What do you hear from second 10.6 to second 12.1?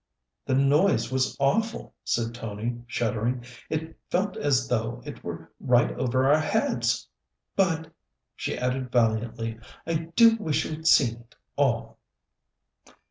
we'd seen it all!"